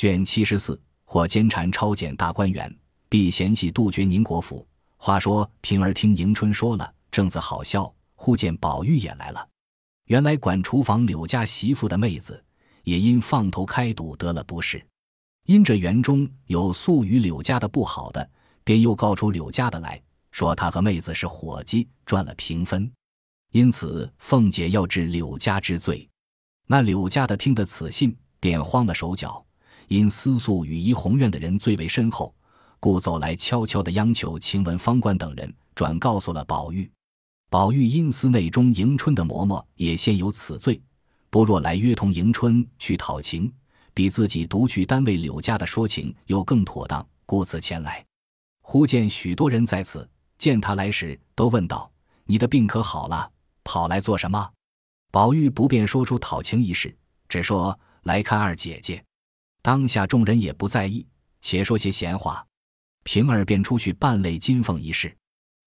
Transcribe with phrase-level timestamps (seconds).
[0.00, 2.74] 卷七十四，或奸谗抄检大观园，
[3.10, 4.66] 必嫌弃杜绝宁国府。
[4.96, 9.46] 话说平儿听迎春说了，正自好笑，忽见宝玉也来了。
[10.06, 12.42] 原来管厨房柳家媳妇的妹子，
[12.84, 14.82] 也因放头开赌得了不是。
[15.44, 18.26] 因这园中有素与柳家的不好的，
[18.64, 22.90] 便又告出柳家的来说，他和妹子是伙计，赚了平分。
[23.52, 26.08] 因此凤姐要治柳家之罪。
[26.66, 29.44] 那柳家的听得此信，便慌了手脚。
[29.90, 32.32] 因思素与怡红院的人最为深厚，
[32.78, 36.88] 故走来悄悄的央求晴雯、方官等人转告诉了宝玉。
[37.48, 40.80] 宝玉因思内中迎春的嬷嬷也先有此罪，
[41.28, 43.52] 不若来约同迎春去讨情，
[43.92, 48.06] 比自己独去单位柳家的说情又更妥当，故此前来。
[48.62, 51.90] 忽见许多人在此，见他来时，都问道
[52.26, 53.28] ：“你的病可好了？
[53.64, 54.50] 跑来做什么？”
[55.10, 56.96] 宝玉不便说出讨情一事，
[57.28, 59.04] 只说来看二姐姐。
[59.62, 61.06] 当下众人也不在意，
[61.40, 62.46] 且说些闲话。
[63.02, 65.14] 平儿便出去办累金凤一事。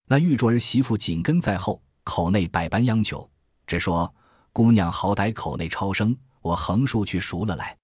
[0.07, 3.29] 那玉珠儿媳妇紧跟在后，口内百般央求，
[3.65, 4.13] 只说
[4.51, 7.75] 姑娘好歹口内超生，我横竖去赎了来。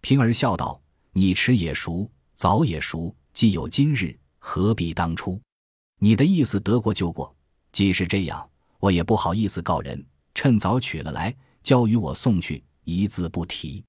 [0.00, 0.80] 平儿笑道
[1.12, 5.40] ：“你迟也赎，早也赎，既有今日，何必当初？
[5.98, 7.34] 你的意思得过就过，
[7.72, 13.84] 既是这样，我也不好意思告人，趁早取了来，交与我送去，一字不提。”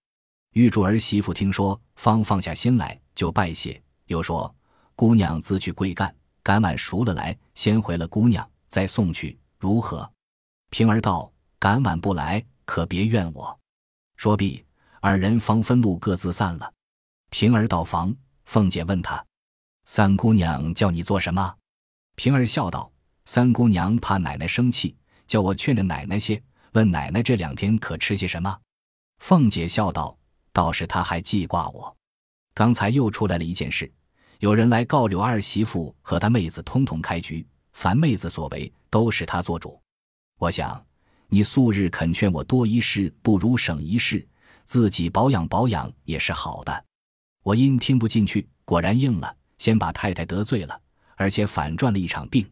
[0.54, 4.54] 玉柱儿媳妇听说，方放下心来，就拜谢，又说
[4.96, 6.14] ：“姑娘自去贵干。”
[6.44, 10.12] 赶晚熟了来，先回了姑娘，再送去，如何？
[10.72, 13.58] 平儿道：“赶晚不来，可别怨我。”
[14.18, 14.66] 说毕，
[15.00, 16.74] 二人方分路各自散了。
[17.30, 18.14] 平儿到房，
[18.46, 19.24] 凤姐问他
[19.86, 21.56] ：“三姑娘叫你做什么？”
[22.18, 22.92] 平儿笑道
[23.24, 26.42] ：“三姑娘怕奶奶生气，叫我劝着奶奶些，
[26.74, 28.60] 问奶奶这两天可吃些什么。”
[29.20, 30.18] 凤姐笑道
[30.54, 31.96] ：“倒是她还记挂我，
[32.54, 33.92] 刚才又出来了一件事。”
[34.42, 39.80] 有人来告柳二媳妇和他妹子通通开局，凡妹子所为都是他做主。
[40.40, 40.84] 我想
[41.28, 44.28] 你素日肯劝我多一事不如省一事，
[44.66, 46.86] 自己保养保养也是好的。
[47.44, 50.82] 我因听不进去，果然应了，先把太太得罪了，
[51.16, 52.50] 而且反赚了一场病。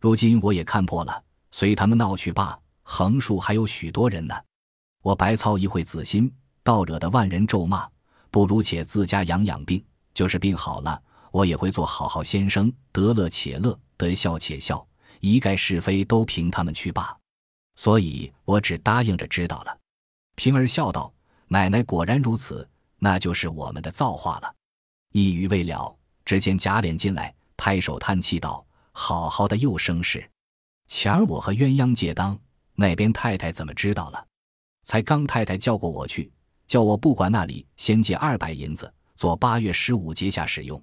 [0.00, 2.58] 如今我也看破了，随他们闹去罢。
[2.82, 4.34] 横竖还有许多人呢，
[5.00, 6.34] 我白操一会子心，
[6.70, 7.84] 倒惹得万人咒骂，
[8.30, 11.02] 不如且自家养养病，就是病好了。
[11.32, 14.86] 我也会做好好先生，得乐且乐，得笑且笑，
[15.18, 17.12] 一概是非都凭他们去罢。
[17.74, 19.76] 所以我只答应着知道了。
[20.36, 21.12] 平儿笑道
[21.48, 22.68] ：“奶奶果然如此，
[23.00, 24.54] 那就是我们的造化了。”
[25.10, 25.92] 一语未了，
[26.24, 28.64] 只见贾琏进来，拍手叹气道
[28.94, 30.24] ：“好好的又生事！
[30.86, 32.38] 前儿我和鸳鸯借当，
[32.76, 34.24] 那边太太怎么知道了？
[34.84, 36.30] 才刚太太叫过我去，
[36.70, 40.80] 叫我不管那里，先借二百银子，做八月十五节下使用。”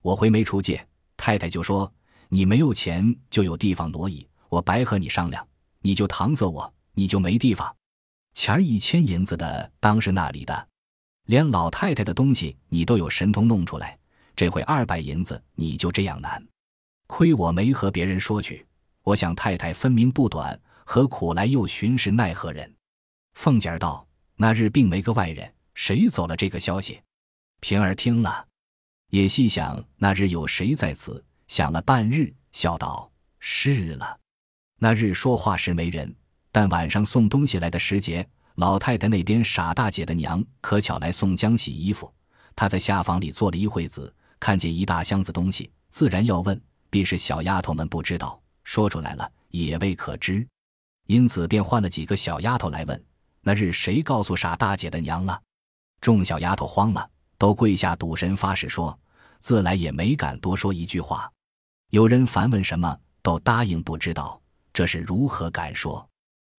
[0.00, 0.82] 我回没出借，
[1.18, 1.92] 太太就说
[2.30, 5.46] ：“你没有钱就有地方挪移，我白和你商量，
[5.82, 7.76] 你就搪塞我，你就没地方。
[8.32, 10.68] 钱儿一千银子的当是那里的，
[11.26, 13.98] 连老太太的东西你都有神通弄出来，
[14.34, 16.42] 这回二百银子你就这样难，
[17.06, 18.66] 亏我没和别人说去。
[19.02, 22.74] 我想太太分明不短，何苦来又寻是奈何人？”
[23.36, 24.07] 凤姐儿道
[24.40, 27.00] ：“那日并没个外人，谁走了这个消息？”
[27.60, 28.46] 平儿听了。
[29.10, 33.10] 也细想那日有谁在此，想了半日，笑道
[33.40, 34.18] ：“是了。
[34.78, 36.14] 那日说话时没人，
[36.52, 42.12] 但晚上送东西来的时节，老太太那边傻大姐的娘可巧来送浆洗衣服。
[42.54, 46.60] 她在下房里坐了一会子，看见一大箱子东西，自然要问，
[46.90, 50.46] 必是小丫头们不知道，说出来了也未可知，
[51.06, 53.04] 因此便换了几个小丫头来问。
[53.40, 55.40] 那日谁告诉傻大姐的娘了？
[56.00, 58.98] 众小丫头慌了。”都跪下赌神发誓说，
[59.38, 61.30] 自来也没敢多说一句话。
[61.90, 64.42] 有人反问什么，都答应不知道。
[64.72, 66.04] 这是如何敢说？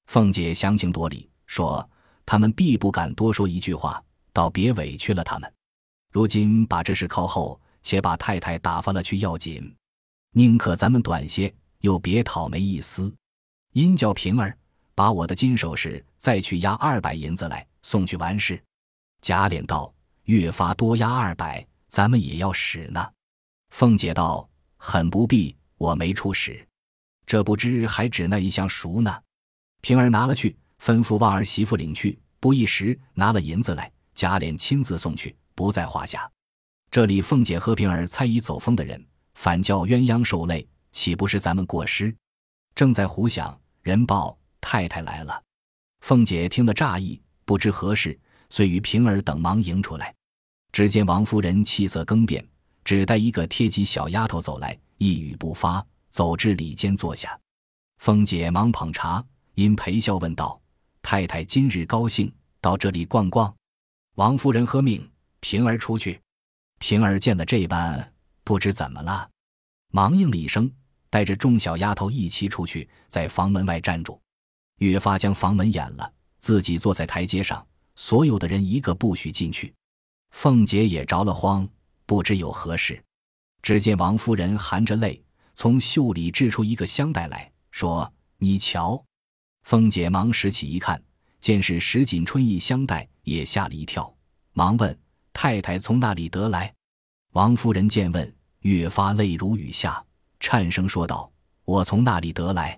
[0.08, 1.88] 凤姐详情夺理说，
[2.26, 4.02] 他们必不敢多说一句话，
[4.32, 5.54] 倒别委屈了他们。
[6.14, 9.76] 如今把这事靠后，且把太太打发了去要紧。
[10.32, 13.14] 宁可咱们短些，又别讨没一丝。
[13.74, 14.58] 因叫平儿
[15.00, 18.62] 把我的金首饰再去押二百银子来送去完事。
[19.22, 19.94] 贾琏道。
[20.26, 23.04] 越发多押二百，咱们也要使呢。
[23.70, 24.48] 凤姐道
[24.78, 26.68] ：“很不必，我没出使，
[27.26, 29.24] 这不知还指那一项赎呢。”
[29.82, 32.20] 平儿拿了去，吩咐旺儿媳妇领去。
[32.42, 36.30] 不一时拿了银子来，贾琏亲自送去，不在话下。
[36.92, 39.04] 这里凤姐和平儿猜疑走风的人，
[39.34, 42.14] 反叫鸳鸯受累，岂不是咱们过失？
[42.76, 44.38] 正在胡想，人报
[44.72, 45.44] 太太来了。
[46.02, 48.16] 凤姐听了诧异，不知何事，
[48.52, 50.14] 遂与平儿等忙迎出来。
[50.72, 52.48] 只见王夫人气色更变，
[52.84, 57.36] 只带一个贴己小丫头走来，一语不发，走至里间坐下。
[57.98, 59.26] 凤姐忙捧茶，
[59.56, 60.62] 因陪笑问道
[61.02, 62.32] ：“太太今日高兴，
[62.62, 63.52] 到这里逛逛？”
[64.18, 65.10] 王夫人喝命
[65.42, 66.22] ：“平儿出去。”
[66.78, 68.14] 平儿见了这般，
[68.44, 69.28] 不知怎么了，
[69.92, 70.72] 忙应了一声，
[71.10, 74.22] 带着众小丫头一齐出去，在房门外站住。
[74.80, 77.66] 越发将房门掩了，自己坐在台阶上，
[77.96, 79.74] 所有的人一个不许进去。
[80.32, 81.68] 凤姐也着了慌，
[82.06, 83.02] 不知有何事。
[83.62, 85.22] 只见王夫人含着泪，
[85.56, 89.04] 从袖里掷出一个香袋来说：“你瞧。”
[89.64, 91.02] 凤姐忙拾起一看，
[91.40, 94.14] 见是石锦春一香袋，也吓了一跳，
[94.54, 94.98] 忙问。
[95.32, 96.74] 太太从那里得来？
[97.32, 100.04] 王夫人见问，越发泪如雨下，
[100.40, 101.32] 颤声说道
[101.64, 102.78] ：“我从那里得来？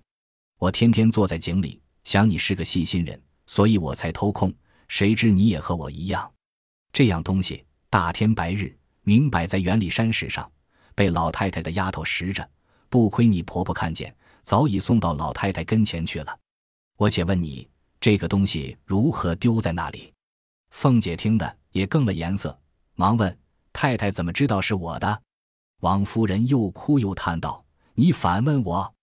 [0.59, 4.53] 我天天坐在井里，想你是个细心人，所以我才偷空。
[4.87, 6.31] 谁知你也和我一样，
[6.91, 10.51] 这样东西大天白日明摆在园里山石上，
[10.93, 12.47] 被老太太的丫头拾着，
[12.89, 16.39] 不亏你婆婆看见，早已送到老太太跟前去了。
[16.97, 17.69] 我且问你，
[17.99, 20.13] 这个东西如何丢在那里？”
[20.71, 21.57] 凤姐听的。
[21.71, 22.59] 也更了颜色，
[22.95, 23.39] 忙问
[23.71, 25.21] ：“太太怎么知道是我的？”
[25.79, 27.63] 王夫人又哭又叹道
[27.95, 28.93] ：“你反问我？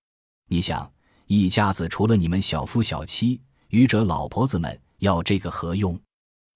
[0.48, 0.92] 你想，
[1.28, 3.38] 一家子除了你们小夫小妻，
[3.68, 6.00] 余者老婆子们要这个何用？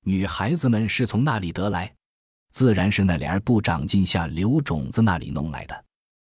[0.04, 1.94] 女孩子们是从那里得来？
[2.52, 5.84] 自然是那莲儿不长进下留种子那里弄来的。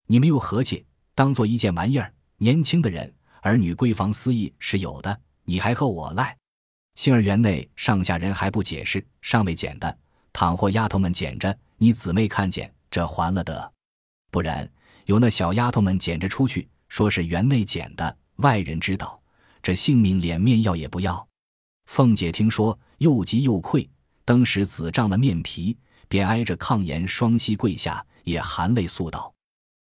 [0.05, 0.85] 你们又和气，
[1.15, 2.13] 当做一件玩意儿。
[2.37, 3.11] 年轻的人，
[3.41, 6.37] 儿女闺房私议是有的，你还和我赖？”
[6.93, 9.97] 杏儿园内上下人还不解释，尚未捡的，
[10.31, 13.67] 倘或丫头们捡着，你姊妹看见，这还了得；
[14.29, 14.71] 不然
[15.05, 19.19] 有那小丫头们捡着出去，说是园内捡的，外人知道，
[19.63, 21.27] 这性命脸面要也不要。
[21.85, 23.89] 凤姐听说，又急又愧，
[24.25, 29.33] 登时紫胀了面皮，便挨着炕沿双膝跪下，也含泪诉道：“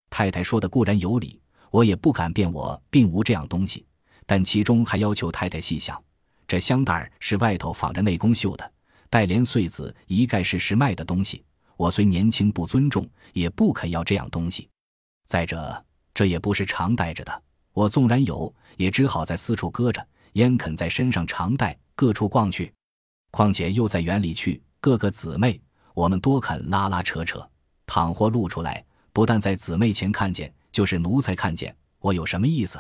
[0.10, 1.40] 太太说的固然有理，
[1.70, 3.86] 我也不敢辩我并无这样东西，
[4.26, 6.02] 但其中还要求太太细想。”
[6.48, 8.74] 这香袋是外头仿着内宫绣的，
[9.10, 11.46] 带连穗子一概是时卖的东西。
[11.78, 14.70] 我虽年轻不尊重，也不肯要这样东西。
[15.26, 17.44] 再者，这也不是常带着的。
[17.74, 22.74] 我纵然有，也只好在四处搁着，焉肯在身上常带，各处逛去？
[23.32, 25.60] 况且又在园里去，各个姊妹，
[25.94, 27.48] 我们多肯拉拉扯扯。
[27.86, 28.84] 倘或露出来，
[29.14, 32.80] 不但在姊妹前看见，就是奴才看见，我有什么意思？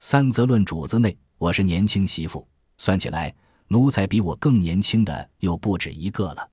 [0.00, 2.46] 三则论主子内，我是年轻媳妇。
[2.78, 3.34] 算起来，
[3.68, 6.48] 奴才比我更年轻的又不止一个了。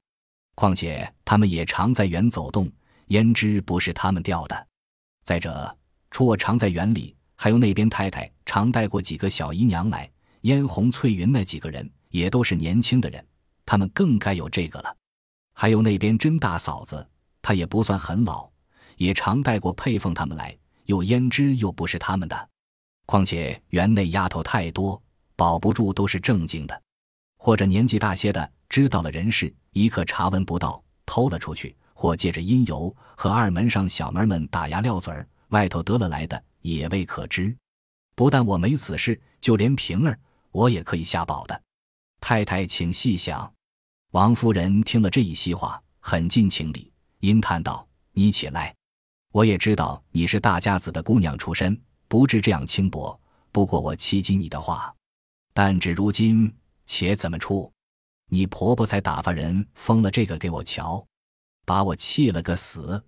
[0.56, 2.72] 况且他们也常在园走动，
[3.08, 4.68] 焉知不是他们调的？
[5.24, 5.76] 再者，
[6.12, 10.10] 除我常在园里，还有那边太太常带过几个小姨娘来，
[10.42, 13.26] 嫣红、翠云那几个人也都是年轻的人，
[13.66, 14.96] 他们更该有这个了。
[15.54, 17.08] 还有那边甄大嫂子，
[17.42, 18.50] 她也不算很老，
[18.98, 22.50] 也常带过佩凤他们来，又胭脂又不是他们的？
[23.06, 25.02] 况且园内丫头太多。
[25.36, 26.82] 保不住都是正经的，
[27.38, 37.56] 或者年纪大些的知道了人事，一刻查闻不到，偷了出去；或借着阴油和二门上小门们打牙撂嘴儿，外头得了来的也未可知。
[38.16, 40.20] 不但我没此事，就连平儿
[40.52, 41.64] 我也可以下保的。
[42.20, 43.54] 太太，请细想。
[44.12, 48.76] 王夫人听了这一席话，很尽情理，因叹道：“你起来，
[49.32, 53.20] 我也知道你是大家子的姑娘出身，不至这样轻薄。
[53.52, 54.94] 不过我欺及你的话。”
[55.56, 56.52] 但只如今，
[56.86, 57.72] 且怎么出？
[58.30, 61.06] 你婆婆才打发人封了这个给我瞧，
[61.66, 63.04] 把我气了个死。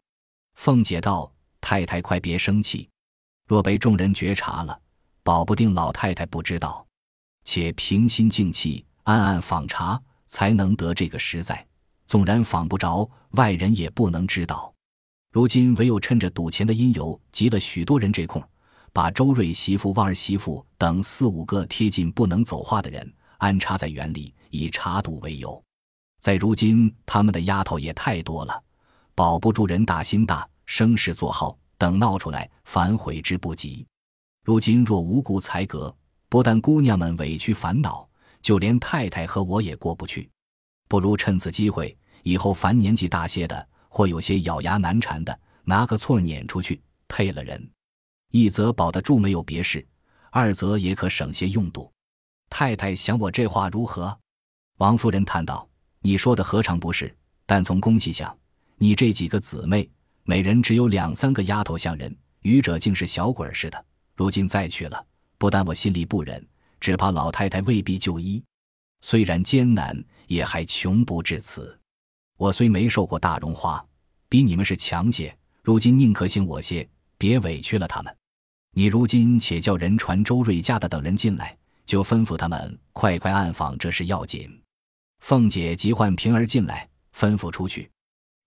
[0.55, 2.89] 凤姐道：“太太快别生气，
[3.45, 4.79] 若被众人觉察了，
[5.23, 6.85] 保不定老太太不知道。
[7.43, 11.65] 且平心静气，暗暗访查，才能得这个实在。
[12.07, 14.73] 纵然访不着，外人也不能知道。
[15.31, 18.43] 如今唯有趁着赌钱的因由，急了许多人这空。”
[18.93, 25.61] 把周瑞媳妇、旺儿媳妇等四五个贴近不能走话的人安插在园里，以查赌为由。
[26.21, 28.63] 在如今，他们的丫头也太多了，
[29.13, 33.85] 保不住人大心大，生事做好，等闹出来，反悔之不及。
[34.43, 35.95] 如今若无故裁革，
[36.29, 38.07] 不但姑娘们委屈烦恼，
[38.41, 40.29] 就连太太和我也过不去。
[40.87, 47.69] 不如趁此机会，以后凡年纪大些的，或有些咬牙难缠的，拿个错撵出去，配了人。
[48.31, 49.85] 一则保得住没有别事，
[50.29, 51.91] 二则也可省些用度。
[52.49, 54.15] 太太想我这话如何？
[54.77, 55.67] 王夫人叹道
[56.01, 57.15] ：“你说的何尝不是？
[57.45, 58.37] 但从公细想，
[58.77, 59.89] 你这几个姊妹，
[60.27, 63.85] 每人只有两三个丫头像人，余者竟是小鬼似的。
[64.15, 65.05] 如今再去了，
[65.37, 66.43] 不但我心里不忍，
[66.79, 68.43] 只怕老太太未必就医。
[69.01, 71.79] 虽然艰难，也还穷不至此。
[72.37, 73.85] 我虽没受过大荣华，
[74.27, 76.89] 比你们是强些，如今宁可信我些，
[77.19, 78.11] 别委屈了他们。
[78.71, 81.55] 你如今且叫人传周瑞家的等人进来，
[81.85, 84.49] 就吩咐他们快快暗访，这事要紧。
[85.19, 87.91] 凤姐急唤平儿进来，吩咐出去。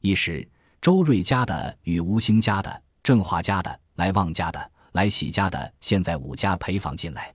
[0.00, 0.46] 一时，
[0.80, 7.34] 周瑞家的与吴兴家的、郑华家的、来旺家的、来喜家的，现在五家陪房进来。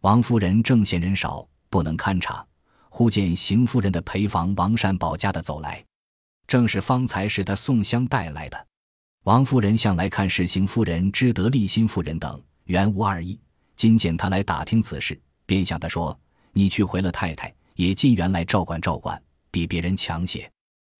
[0.00, 2.44] 王夫人正嫌人少，不能勘察，
[2.88, 5.84] 忽见邢夫人的陪房王善保家的走来，
[6.46, 8.66] 正是方才使他送香带来的。
[9.24, 13.38] 王夫人向来看世行夫人知得立心夫人等原无二意，
[13.76, 16.18] 今见他来打听此事，便向他说
[16.52, 20.50] ：“你去回了太太，也进园来照管照管，比别人强些。”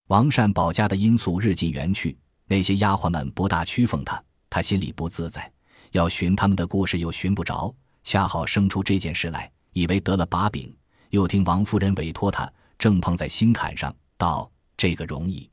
[0.08, 5.50] 王善保家的因素日进园去，那些丫鬟们不大屈奉他，他心里不自在，
[5.92, 10.74] 要寻他们的故事又寻不着，恰好生出这件事来，以为得了把柄，
[11.10, 15.46] 又听王夫人委托他，正碰在心坎上，道：“这个容易，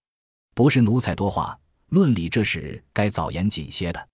[0.53, 1.57] 不是奴才多话。”
[1.89, 4.07] 论理这事该早严谨些的，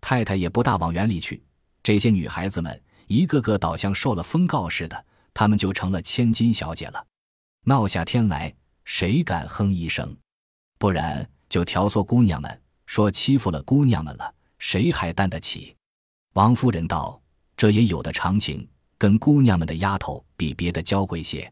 [0.00, 1.42] 太太也不大往园里去。
[1.82, 5.04] 这些女孩子们一个个倒像受了封告似的，
[5.34, 7.06] 她们就成了千金小姐了。
[7.64, 8.52] 闹下天来，
[8.92, 10.14] 谁敢哼一声？
[10.76, 15.76] 不然就挑唆姑娘们说欺负了姑娘们了，谁还担得起？
[16.32, 17.18] 王夫人道
[17.56, 18.68] ：“这也有的常情，
[18.98, 21.50] 跟姑娘们的丫头比别的娇贵些。”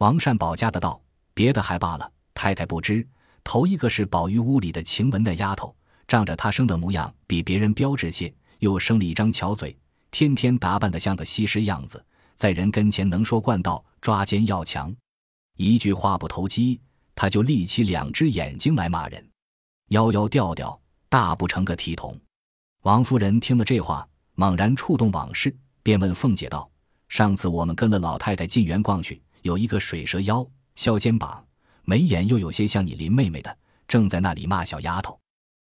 [0.00, 0.98] 王善保家的道
[1.34, 3.06] ：“别的还罢了，太太不知。”
[3.44, 5.76] 头一个是宝玉屋里的晴雯的丫头，
[6.08, 9.78] 仗着她生的模样比别人标致些，又生了一张巧嘴，
[10.10, 12.02] 天天打扮得像个西施样子，
[12.36, 14.90] 在人跟前能说惯道，抓奸要强，
[15.62, 16.80] 一句话不投机，
[17.14, 19.22] 他就立起两只眼睛来骂人，
[19.88, 22.18] 摇摇调调，大不成个体统。
[22.84, 26.66] 王夫人听了这话，猛然触动往事，便问凤姐道
[27.10, 31.46] ：“上次我们跟了老太太进园逛去，有一个水蛇腰，削肩膀。”
[31.84, 33.54] 眉眼又有些像你林妹妹的，
[33.86, 35.20] 正在那里骂小丫头，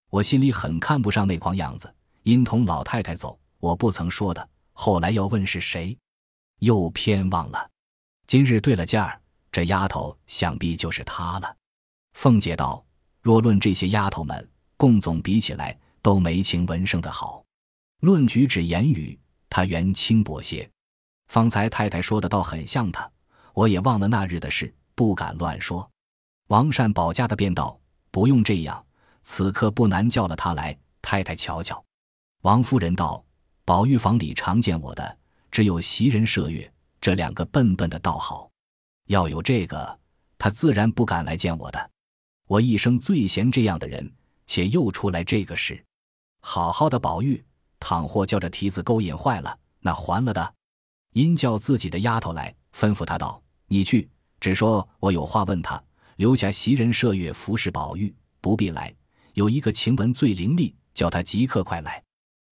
[0.09, 4.49] 我心里很看不上那狂样子，因同老太太走，我不曾说的。
[4.73, 5.95] 后来要问是谁，
[6.61, 7.69] 又偏忘了。
[8.27, 9.21] 今日对了劲儿，
[9.53, 11.57] 这丫头想必就是她了。
[12.15, 12.85] 凤姐道
[13.21, 17.45] ：“若论这些丫头们，共总比起来，都没晴雯生的好。
[18.01, 19.19] 论举止言语，
[19.51, 20.69] 她原轻薄些。
[21.29, 23.09] 方才太太说的倒很像她，
[23.55, 25.89] 我也忘了那日的事，不敢乱说。”
[26.49, 27.79] 王善保家的便道
[28.11, 28.85] ：“不用这样，
[29.23, 31.83] 此刻不难叫了他来，太太瞧瞧。”
[32.43, 33.25] 王夫人道
[33.65, 35.19] ：“宝玉房里常见我的，
[35.51, 38.51] 只有袭人、麝月这两个笨笨的倒好。
[39.13, 39.99] 要有这个，
[40.39, 41.91] 他自然不敢来见我的。
[42.49, 44.11] 我一生最嫌这样的人，
[44.47, 45.85] 且又出来这个事。
[46.41, 47.45] 好好的宝玉，
[47.79, 50.55] 倘或叫这蹄子勾引坏了，那还了的。”
[51.13, 54.09] 因叫自己的丫头来，吩咐他道：“你去，
[54.41, 55.83] 只说我有话问他。”
[56.17, 58.95] 留下袭人、麝月服侍宝玉，不必来。
[59.35, 62.03] 有一个晴雯最伶俐，叫她即刻快来。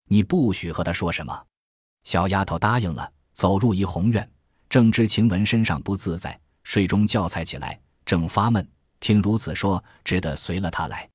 [0.08, 1.46] 你不许和她说什么。
[2.04, 4.30] 小丫头答应了，走入怡红院，
[4.68, 6.38] 正知晴雯身上不自在，
[6.70, 8.64] 睡中叫才起来，正发闷。
[9.00, 11.10] 听如此说，只得随了他来。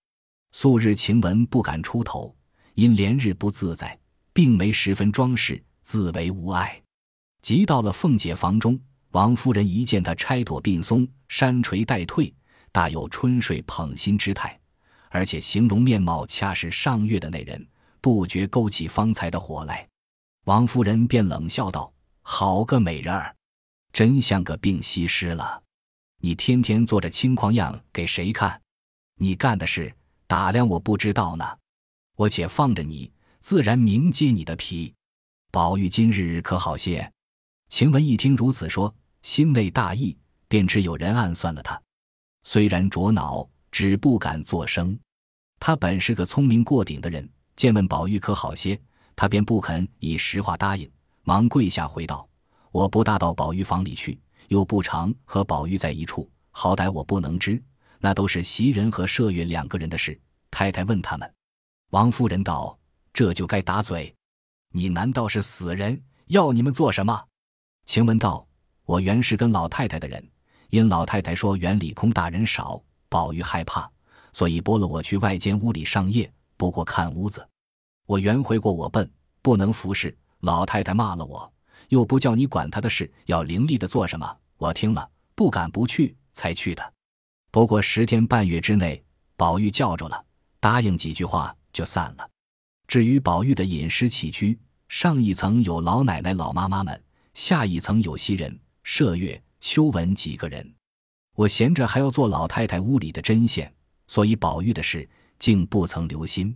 [0.51, 2.35] 素日晴雯不敢出头，
[2.73, 3.97] 因连日不自在，
[4.33, 6.81] 并没十分装饰，自为无碍。
[7.41, 8.77] 即到了凤姐房中。
[9.11, 12.33] 王夫人一见她钗朵鬓松，山垂带退，
[12.73, 14.59] 大有春水捧心之态，
[15.09, 17.65] 而且形容面貌恰是上月的那人，
[18.01, 19.87] 不觉勾起方才的火来。
[20.43, 21.93] 王夫人便冷笑道
[22.23, 23.33] ：“好个美人儿，
[23.95, 25.63] 真像个病西施了。
[26.19, 28.61] 你天天做着轻狂样给谁看？
[29.19, 29.95] 你干的事
[30.27, 31.45] 打量我不知道呢。
[32.17, 33.09] 我且放着你，
[33.39, 34.93] 自然明揭你的皮。
[35.49, 37.09] 宝玉今日可好些？”
[37.71, 38.93] 晴雯一听如此说。
[39.21, 40.15] 心内大意，
[40.49, 41.81] 便知有人暗算了他。
[42.43, 44.99] 虽然着恼，只不敢作声。
[45.57, 48.77] 他本是个聪明过顶的人，见问宝玉可好些，
[49.15, 50.87] 他便不肯以实话答应，
[51.23, 52.27] 忙跪下回道
[52.75, 57.63] ：“我不大到宝玉房里去，又不常和宝玉在一处，好歹我不能知，
[57.99, 60.19] 那都是袭人和麝月两个人的事。
[60.51, 61.33] 太太问他们。”
[61.91, 62.77] 王夫人道
[63.13, 64.13] ：“这就该打嘴，
[64.73, 66.03] 你难道是死人？
[66.25, 67.23] 要你们做什么？”
[67.87, 68.45] 晴雯道。
[68.83, 70.29] 我原是跟老太太的人，
[70.69, 73.89] 因老太太说园里空大人少，宝玉害怕，
[74.33, 77.47] 所以拨了我去外间屋里上夜，不过看屋子。
[78.05, 79.09] 我原回过我笨，
[79.41, 81.49] 不能服侍老太太，骂了我，
[81.89, 84.37] 又不叫你管他的事，要伶俐的做什么？
[84.57, 86.93] 我听了不敢不去，才去的。
[87.51, 89.03] 不过十天半月之内，
[89.35, 90.25] 宝玉叫着了，
[90.59, 92.29] 答应几句话就散了。
[92.87, 98.59] 至于宝玉的饮食起居，上一层有老奶奶、老妈妈们，下一层有袭人。
[98.85, 100.75] 麝月、秋纹几个人，
[101.33, 103.73] 我闲着还要做老太太屋里的针线，
[104.05, 106.55] 所以宝玉的事竟不曾留心。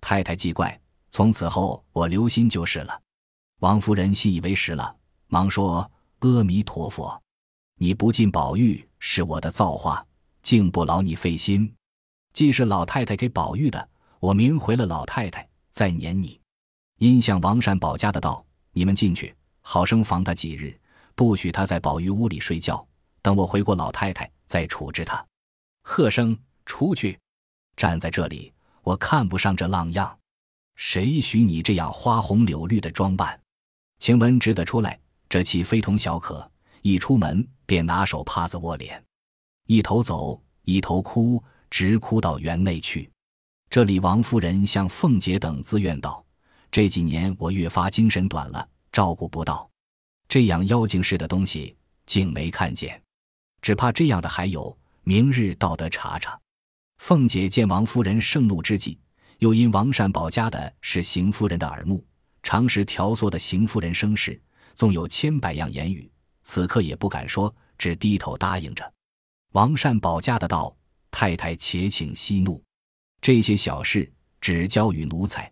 [0.00, 3.00] 太太记怪，从此后我留心就是了。
[3.60, 5.90] 王夫人信以为实了，忙说
[6.20, 7.22] ：“阿弥陀佛，
[7.76, 10.04] 你不进宝玉是我的造化，
[10.40, 11.70] 竟不劳你费心。
[12.32, 13.86] 既是老太太给宝玉的，
[14.18, 16.40] 我明回了老太太，再撵你。”
[16.96, 20.74] 因向王善保家的道：“你们进去，好生防他几日，
[21.14, 22.86] 不许他在宝玉屋里睡觉。
[23.20, 25.22] 等我回过老太太，再处置他。”
[25.84, 27.18] 喝声出去，
[27.76, 28.50] 站在这里，
[28.82, 30.18] 我看不上这浪样。
[30.76, 33.38] 谁许你这样花红柳绿的装扮？
[34.00, 36.50] 晴雯只得出来，这气非同小可。
[36.82, 39.04] 一出门便拿手帕子握脸，
[39.66, 43.10] 一头走，一头哭，直哭到园内去。
[43.68, 46.24] 这里王夫人向凤姐等自怨道。
[46.72, 49.68] 这几年我越发精神短了，照顾不到，
[50.26, 51.76] 这样妖精似的东西
[52.06, 53.00] 竟没看见，
[53.60, 56.40] 只怕这样的还有，明日倒得查查。
[56.96, 58.98] 凤姐见王夫人盛怒之际，
[59.40, 62.02] 又因王善保家的是邢夫人的耳目，
[62.42, 64.40] 常时调唆的邢夫人生事，
[64.74, 66.10] 纵有千百样言语，
[66.42, 68.92] 此刻也不敢说，只低头答应着。
[69.52, 70.74] 王善保家的道
[71.10, 72.62] ：“太太且请息怒，
[73.20, 75.50] 这些小事只交与奴才。”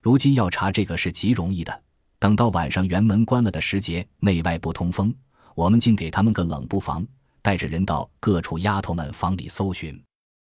[0.00, 1.82] 如今要查这个是极容易的。
[2.18, 5.12] 等到晚上园门关了的时节，内外不通风，
[5.56, 7.04] 我们竟给他们个冷不防，
[7.40, 10.00] 带着人到各处丫头们房里搜寻。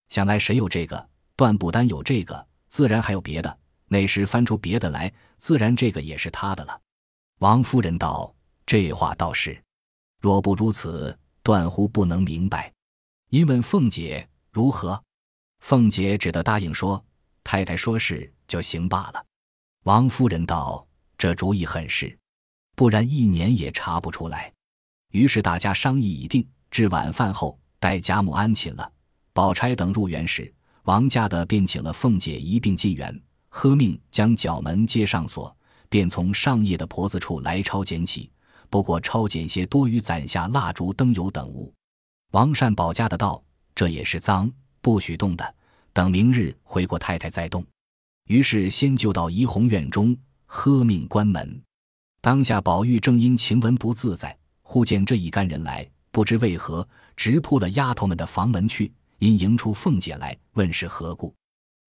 [0.08, 3.58] 想来谁有这个，断不单有这个，自然还有别的。
[3.88, 6.80] 那时翻出别的来，自然这个也是他的了。
[7.40, 9.60] 王夫人道：“这话倒是，
[10.20, 12.72] 若不如此，断乎不能明白。”
[13.30, 15.02] 因问凤姐如何，
[15.60, 17.04] 凤姐只得答应说
[17.44, 19.24] ：“太太说是就行罢了。”
[19.84, 20.86] 王夫人道
[21.18, 22.16] ：“这主意很是，
[22.74, 24.52] 不然一年也查不出来。”
[25.12, 26.46] 于是大家商议已定。
[26.70, 28.92] 至晚饭后，待贾母安寝了，
[29.32, 30.52] 宝钗等入园时，
[30.82, 33.18] 王家的便请了凤姐一并进园，
[33.48, 35.54] 喝命将角门接上锁，
[35.88, 38.30] 便从上夜的婆子处来抄捡起。
[38.70, 41.72] 不过抄捡些多余攒下蜡烛、灯油等物。
[42.32, 43.42] 王善保家的道
[43.74, 44.50] ：“这也是脏，
[44.82, 45.54] 不许动的，
[45.94, 47.64] 等明日回过太太再动。”
[48.28, 51.62] 于是先就到怡红院中，喝命关门。
[52.20, 58.92] 当下宝玉正因晴雯不自在，忽见这一干人来，不知为何，直扑了丫头们的房门去。
[59.20, 61.34] 因迎出凤姐来，问是何故。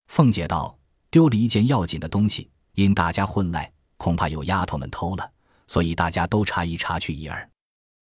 [0.08, 0.74] 凤姐道
[1.10, 5.32] ：“丢了一件要紧的东西，因大家混来，恐怕有丫头们偷了，
[5.66, 7.50] 所以大家都查一查去一二。”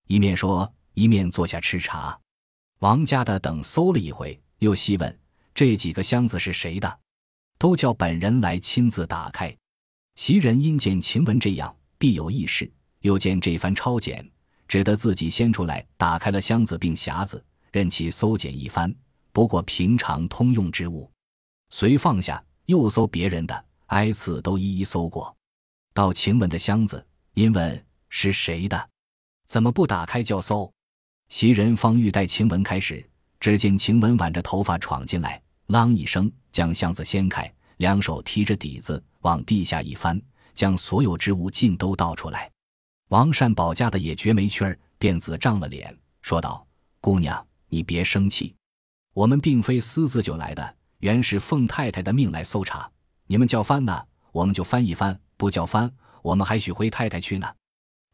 [0.08, 2.18] 一面说，一面坐下吃茶。
[2.80, 5.18] 王家的等搜了一回，又细问
[5.54, 6.98] ：“这几个箱子是谁的？”
[7.58, 9.54] 都叫本人来亲自打开。
[10.14, 14.28] 袭人因见晴雯这样，必有异事，又见这番抄检，
[14.68, 17.42] 只得自己先出来打开了箱子并匣子，
[17.72, 18.94] 任其搜检一番。
[19.32, 21.10] 不过平常通用之物，
[21.70, 25.34] 遂放下，又搜别人的，挨次都一一搜过。
[25.94, 27.02] 到晴雯的箱子，
[27.32, 28.90] 因问是谁的，
[29.46, 30.70] 怎么不打开就搜？
[31.30, 33.02] 袭人方欲待晴雯开始，
[33.40, 35.42] 只见晴雯挽着头发闯进来。
[35.68, 40.20] 啷一声，将箱子掀开，两手提着底子往地下一翻，
[40.52, 42.50] 将所有之物尽都倒出来。
[43.08, 46.66] 王善保家的也觉没趣儿，便紫涨了脸，说道
[47.00, 48.54] ：“姑娘，你别生气，
[49.14, 52.90] 我们并非私自就来的，原是凤太太的命来搜查。
[53.26, 57.46] 你们叫翻呢，我们就翻一翻；不叫翻，我们还许回太太去呢。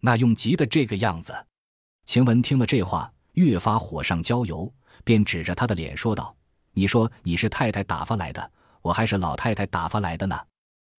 [0.01, 1.47] 那用急的这个样子。”
[2.07, 4.73] 晴雯听了这话，越发火上浇油，
[5.05, 6.35] 便指着他的脸说道。
[6.73, 8.51] 你说你是太太打发来的，
[8.83, 10.39] 我还是老太太打发来的呢？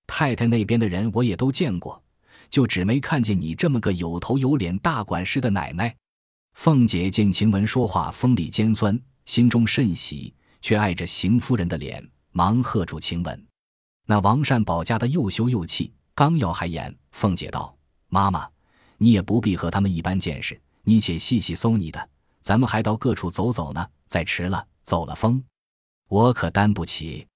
[0.08, 2.04] 太太那边的人我也都见过，
[2.50, 5.96] 就只没看见你这么个有头有脸大管事的奶奶。
[6.54, 10.34] 凤姐见晴雯说话锋利尖酸，心中甚喜，
[10.66, 13.48] 却碍着邢夫人的脸，忙喝住晴雯。
[14.08, 17.78] 那王善保家的又羞又气，刚要还言，凤姐道
[18.10, 18.50] ：“妈妈，
[18.98, 22.10] 你也不必和他们一般见识，你且细细搜你的，
[22.42, 23.88] 咱们还到各处走走呢。
[24.08, 25.44] 再迟了，走了风。”
[26.10, 27.28] 我可担不起，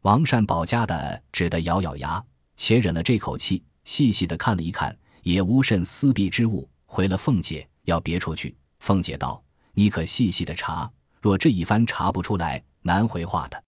[0.00, 2.20] 王善保家的只得咬咬牙，
[2.56, 8.56] 且忍了这口气，细细的看了一看，也无甚私弊之物，回了凤姐要别处去。
[8.80, 9.40] 凤姐道
[9.72, 10.90] ：“你可细细的查，
[11.20, 13.64] 若这一番查不出来，难回话的。”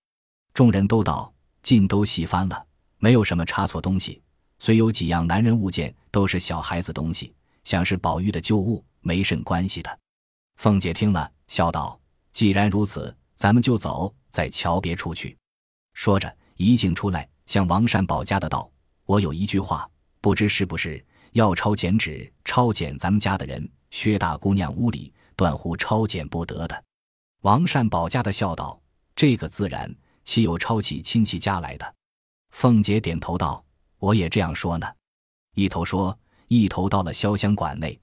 [0.52, 2.66] 众人都道：“尽都细翻了，
[2.98, 4.22] 没有什么差错东西，
[4.58, 9.98] 虽有几样男人物件，都是小孩子东西，想是宝玉的旧物，没甚关系的。”
[10.56, 11.98] 凤姐听了，笑道
[12.32, 15.38] ：“既然如此，咱们就走。”再瞧别处去，
[15.92, 18.68] 说着一径出来，向王善保家的道
[19.06, 19.88] ：“我有一句话，
[20.20, 21.00] 不知是不是
[21.34, 26.84] 要抄检纸，抄检咱们家的人，薛大姑娘屋里断乎抄检不得的。”
[27.42, 28.76] 王善保家的笑道
[29.16, 31.94] ：“这个自然，岂有抄起亲戚家来的？”
[32.50, 33.64] 凤姐点头道
[33.98, 34.86] ：“我也这样说呢。”
[35.54, 37.98] 一头说，一头到了潇湘馆内。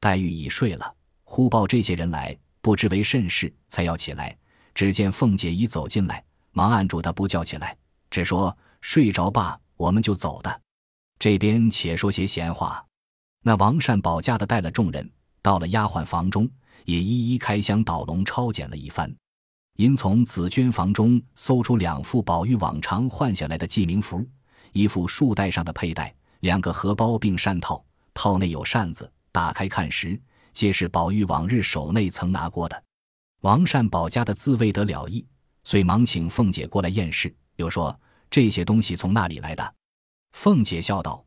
[0.00, 4.36] 黛玉已睡了，忽报这些人来，不知为甚事，才要起来。
[4.74, 7.76] 只见凤姐已走进来，忙按住她不叫起来，
[8.10, 10.60] 只说：“睡着吧，我们就走的。”
[11.18, 12.84] 这边且说些闲话。
[13.42, 16.50] 那王善保家的带了众人到了丫鬟房中。
[16.84, 19.12] 也一一开箱倒笼抄检了一番，
[19.76, 24.26] 因从紫鹃房中搜出两副宝玉往常换下来的记名符，
[24.72, 27.84] 一副束带上的佩戴，两个荷包并扇套，
[28.14, 29.10] 套内有扇子。
[29.30, 30.18] 打开看时，
[30.54, 32.82] 皆是宝玉往日手内曾拿过的。
[33.42, 35.26] 王善保家的自未得了意，
[35.64, 37.94] 遂忙请凤姐过来验视，又说
[38.30, 39.74] 这些东西从哪里来的？
[40.32, 41.22] 凤姐笑道：“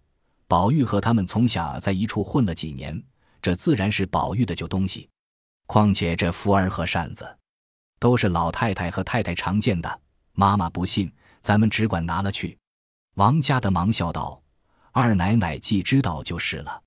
[0.50, 3.00] 宝玉和他们从小在一处混了几年，
[3.44, 5.08] 这自然是宝玉的旧东西。”
[5.68, 7.38] 况且这福儿和扇子，
[8.00, 10.02] 都是老太太和太太常见的。
[10.34, 12.58] 妈妈不信，咱们只管拿了去。
[13.16, 14.42] 王家的忙笑道
[14.92, 16.82] ：“二奶奶既知道就是了。”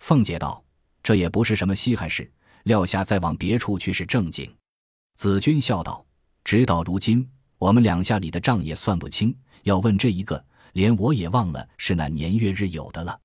[0.00, 0.62] 凤姐道
[1.02, 2.30] ：“这也不是什么稀罕事，
[2.64, 4.52] 撂下再往别处去是正经。”
[5.14, 6.04] 子君笑道
[6.42, 9.36] ：“直到如今，我们两下里的账也算不清。
[9.62, 13.18] 要问这一个，连我也忘了是那年月日有的了。”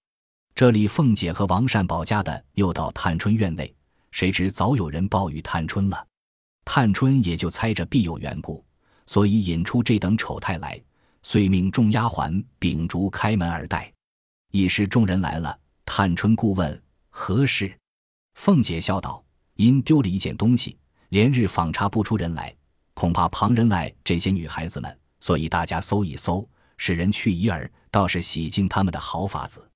[0.54, 3.74] 这里凤姐和王善保家的又到探春院内。
[4.12, 6.08] 谁知早有人报与探春了，
[6.66, 8.64] 探春也就猜着必有缘故，
[9.06, 10.82] 所以引出这等丑态来，
[11.22, 13.92] 遂命众丫鬟秉烛开门而待。
[14.52, 17.76] 一时众人来了，探春顾问何事？
[18.36, 19.24] 凤姐笑道
[19.56, 20.78] ：“因丢了一件东西，
[21.10, 22.56] 连日访查不出人来，
[22.94, 26.48] 恐怕旁人来这些女孩子们，所以大家搜一搜，
[26.78, 29.70] 使人去疑耳，倒是洗净他们的好法子。”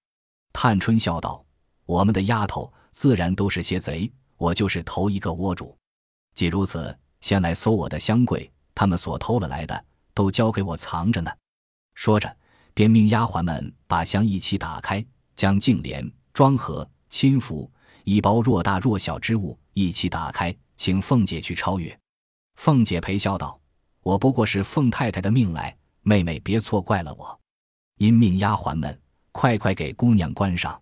[0.53, 1.45] 探春笑道
[1.85, 5.75] ：“我们的丫头自然都是些贼。”我就是头一个窝主，
[6.37, 11.31] 既如此，先来搜我的箱柜，他们所偷了来的都交给我藏着呢。
[11.95, 12.37] 说着，
[12.75, 15.03] 便命丫鬟们把箱一起打开，
[15.35, 17.67] 将净帘、妆盒、亲符
[18.03, 21.99] 一包若大若小之物一起打开，请凤姐去超越。
[22.53, 23.59] 凤姐陪笑道
[24.03, 27.39] ：“我不过是凤太太的命来，妹妹别错怪了我。”
[27.97, 30.79] 因命丫鬟们快快给姑娘关上。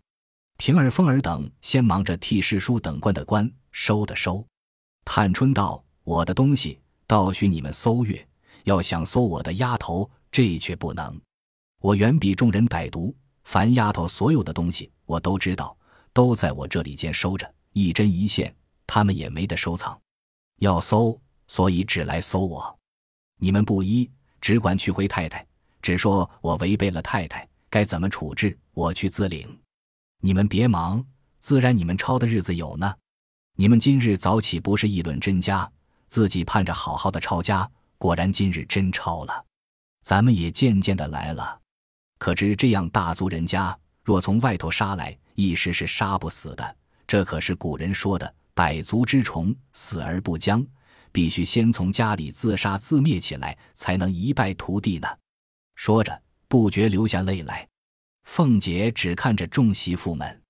[0.58, 4.46] 平儿、凤儿等先忙着替师叔等关的关，收的收。
[5.06, 8.28] 探春道：“我的东西倒许你们搜阅，
[8.66, 11.22] 要想搜我的丫头，这却不能。
[11.80, 15.78] 我远比众人歹毒，凡丫头所有的东西，我都知道，
[16.12, 18.54] 都在我这里间收着，一针一线，
[18.86, 19.98] 他们也没得收藏。
[20.60, 22.78] 要搜，所以只来搜我。
[23.38, 25.46] 你们不依，只管去回太太，
[25.82, 29.48] 只说我违背了太太，该怎么处置，我去自领。”
[30.20, 31.06] 你们别忙，
[31.40, 32.96] 自然你们抄的日子有呢。
[33.58, 35.70] 你们今日早起不是议论真家，
[36.10, 39.46] 自己盼着好好的抄家，果然今日真抄了。
[40.04, 41.58] 咱们也渐渐的来了。
[42.18, 46.76] 可知这样大族人家，若从外头杀来，一时是杀不死的。
[47.08, 50.66] 这可是古人说的“百足之虫，死而不僵”，
[51.14, 55.08] 必须先从家里自杀自灭起来，才能一败涂地呢。
[55.76, 57.66] 说着，不觉流下泪来。
[58.24, 60.42] 凤姐只看着众媳妇们，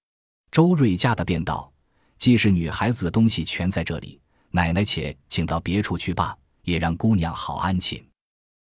[0.50, 1.72] 周瑞家的便道
[2.18, 4.20] ：“既是女孩子的东西全在这里，
[4.52, 8.06] 奶奶且请到别处去罢，也让姑娘好安寝。”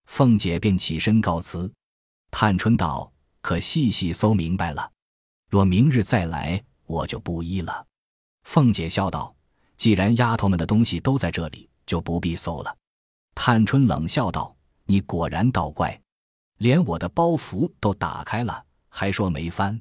[0.06, 1.72] 凤姐便起身告辞。
[2.30, 4.90] 探春道：“可细细搜明白了，
[5.48, 7.86] 若明日再来，我就不依了。”
[8.44, 9.34] 凤姐笑道
[9.76, 12.76] ：“既然丫头们的东西都在这里，就不必搜了。”
[13.34, 15.98] 探春冷笑道：“你果然倒怪，
[16.58, 18.64] 连我的包袱都打开了。”
[18.96, 19.80] 还说没翻，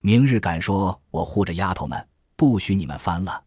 [0.00, 3.42] 明日敢说我护着丫头们，不许你们翻了。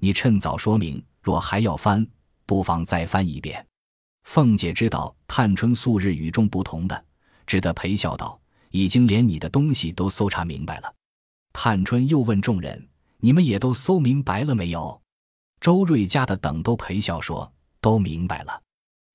[0.00, 2.06] 你趁早说明，若还要翻，
[2.44, 3.64] 不妨再翻一遍。
[4.24, 7.04] 凤姐知道探春素日与众不同的，
[7.46, 8.38] 只得陪笑道
[8.70, 10.94] ：“已经连你的东西都搜查明白了。”
[11.52, 12.88] 探春又问众人
[13.20, 15.00] ：“你们也都搜明白了没有？”
[15.60, 18.60] 周瑞家的等都陪笑说：“都明白了。”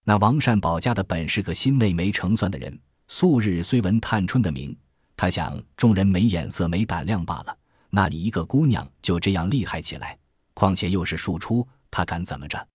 [0.06, 4.76] 那王善保家的本是个心内没成算的人，素日虽闻探春的名。
[5.18, 7.58] 他想，众人没眼色、没胆量罢了。
[7.90, 10.18] 那里一个姑娘就这样厉害起来，
[10.54, 12.68] 况且又是庶出，她敢怎么着？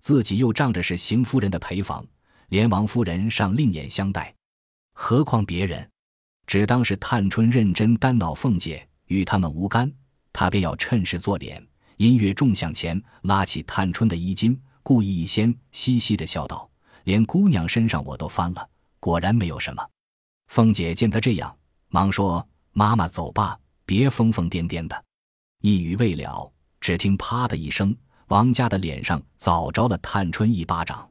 [0.00, 2.06] 自己又仗着是邢夫人的陪房，
[2.48, 4.34] 连王夫人尚另眼相待，
[4.92, 5.88] 何况别人？
[6.46, 9.90] 只当是探春认真担恼凤姐，与他们无干，
[10.32, 11.66] 他便要趁势做脸。
[11.96, 16.68] 音乐众向前，拉起探春的衣襟，故意一掀，嘻嘻的笑道
[17.04, 18.68] ：“连姑娘身上我都翻了，
[19.00, 19.82] 果然没有什么。”
[20.48, 21.56] 凤姐见他这样。
[21.88, 25.04] 忙说：“妈妈走吧，别疯疯癫癫的。”
[25.62, 27.96] 一语未了，只听“啪”的一声，
[28.28, 31.08] 王家的脸上早着了探春一巴掌。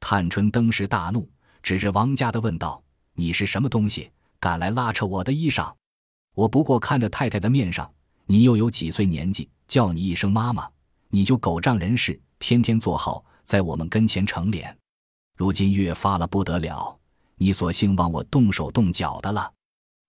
[0.00, 1.30] 探春登时大怒，
[1.62, 2.82] 指着王家的问道
[3.14, 5.72] ：“你是什么东西，敢来拉扯我的衣裳？
[6.34, 7.88] 我不过看着太太的面上，
[8.26, 10.68] 你又有几岁年纪，叫你一声妈妈，
[11.08, 14.76] 你就狗仗人势，天天做好在我们跟前成脸。
[15.36, 16.98] 如今越发了不得了，
[17.36, 19.53] 你索性往我动手动脚的了。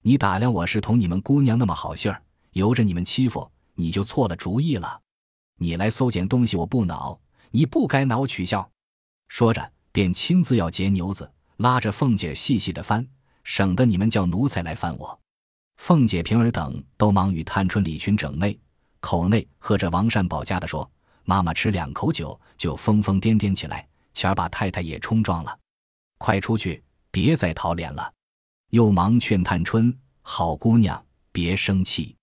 [0.08, 5.02] 你打量我是同你们姑娘那么好信儿，由着你们欺负，你就错了主意了。
[5.58, 8.70] 你来搜捡东西，我不恼，你不该拿我取笑。”
[9.28, 9.72] 说着。
[9.92, 13.08] 便亲自要劫牛子，拉着凤姐细细的翻，
[13.46, 15.20] 省得你们叫奴才来翻我。
[15.78, 18.60] 凤姐、平儿等都忙与探春、李群整内，
[19.00, 20.88] 口内喝着王善保家的说
[21.26, 25.58] ：“妈妈吃两口酒就疯疯癫癫起来，前儿把太太也冲撞了，
[26.20, 28.14] 快出去，别再讨脸了。”
[28.76, 32.14] 又忙劝探春：“好姑娘，别生气，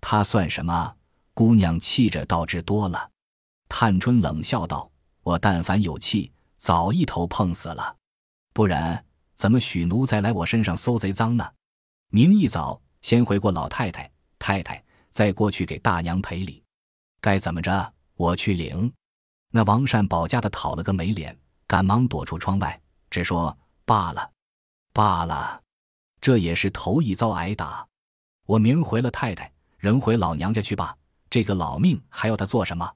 [0.00, 0.96] 他算什么？
[1.32, 3.08] 姑娘气着倒知多了。”
[3.70, 4.90] 探春冷笑道
[5.22, 7.96] ：“我但凡有气。”早一头碰死了，
[8.52, 9.04] 不然
[9.36, 11.52] 怎么许奴才来我身上搜贼赃呢？
[12.08, 14.10] 明一早先回过老太太、
[14.40, 16.64] 太太，再过去给大娘赔礼，
[17.20, 17.94] 该怎么着？
[18.14, 18.92] 我去领。
[19.50, 21.38] 那王善保家的讨了个没脸，
[21.68, 24.32] 赶忙躲出窗外，只说罢了，
[24.92, 25.60] 罢了。
[26.22, 27.84] 这也是头一遭挨打，
[28.46, 30.96] 我明儿回了太太，仍回老娘家去吧。
[31.28, 32.88] 这个老命还要他做什么？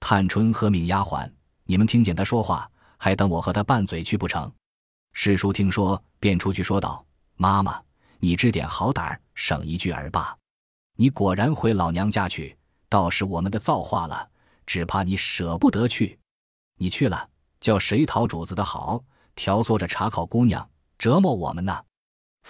[0.00, 1.32] 探春喝命丫鬟，
[1.64, 2.70] 你们听见他说话。
[2.98, 4.52] 还等我和他拌嘴去不成？
[5.14, 7.02] 师叔听说，便出去说道
[7.38, 7.80] ：“妈妈，
[8.18, 10.36] 你知点好歹儿，省一句儿罢。
[10.96, 12.54] 你果然回老娘家去，
[12.90, 14.28] 倒是我们的造化了。
[14.66, 16.18] 只怕你舍不得去。
[16.76, 19.02] 你去了，叫谁讨主子的好？
[19.34, 21.82] 挑唆着查考姑娘，折磨我们呢？”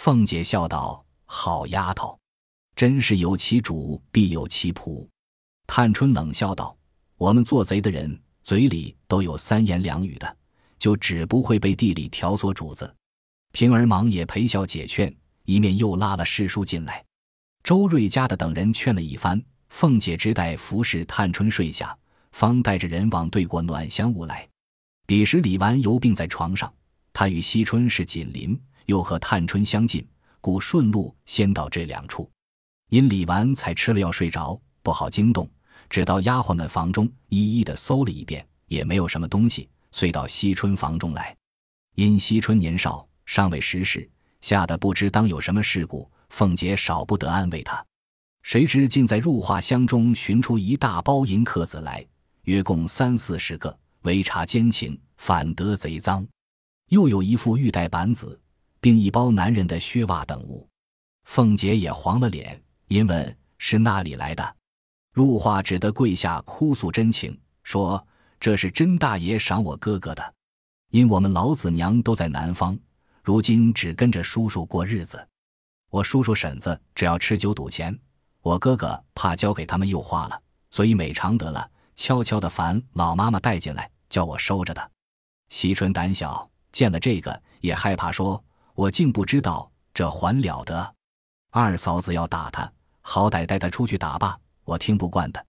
[0.00, 2.16] 凤姐笑道：“好丫头，
[2.76, 5.04] 真是有其主必有其仆。”
[5.66, 6.78] 探春冷笑道
[7.18, 10.36] ：“我们做贼的人。”嘴里都有三言两语的，
[10.78, 12.94] 就只不会背地里挑唆主子。
[13.50, 15.12] 平儿忙也陪笑解劝，
[15.44, 17.04] 一面又拉了师叔进来。
[17.64, 21.98] 周瑞家的等人劝了一番，凤姐只待服侍探春睡下，
[22.30, 24.48] 方带着人往对过暖香屋来。
[25.08, 26.72] 彼时李纨犹病在床上，
[27.12, 28.58] 她与惜春是紧邻，
[28.88, 30.06] 又和探春相近，
[30.40, 32.28] 故顺路先到这两处。
[32.88, 35.48] 因李纨才吃了药睡着，不好惊动。
[35.90, 41.36] 只到丫鬟们房中，一一的搜了一遍，也没有什么东西，遂到惜春房中来。
[41.96, 44.08] 因惜春年少，尚未识事，
[44.40, 46.10] 吓得不知当有什么事故。
[46.30, 47.84] 凤姐少不得安慰她。
[48.42, 52.02] 谁知竟在入画箱中寻出一大包银刻子来，
[52.44, 56.26] 约共三四十个，为查奸情，反得贼赃。
[56.88, 58.40] 又有一副玉带板子，
[58.80, 60.68] 并一包男人的靴袜等物。
[61.24, 64.56] 凤姐也黄了脸，因问是那里来的。
[65.12, 68.06] 入画只得跪下哭诉真情，说
[68.38, 70.34] ：“这是甄大爷赏我哥哥的，
[70.90, 72.78] 因我们老子娘都在南方，
[73.22, 75.26] 如今只跟着叔叔过日子。
[75.90, 77.98] 我叔叔婶子只要吃酒赌钱，
[78.42, 84.90] 我哥哥怕交给他们又花了，所以每常得了，悄悄的烦老妈妈带进来，叫我收着的。
[85.48, 88.42] 惜春胆小，见了这个也害怕，说
[88.78, 90.94] 我竟不知道，这还了得？
[91.50, 95.44] 二嫂子要打他，好歹带他出去打吧。”我听不惯的，